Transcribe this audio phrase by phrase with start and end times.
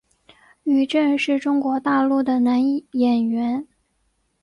[0.63, 2.59] 于震是中国大陆的男
[2.93, 3.67] 演员。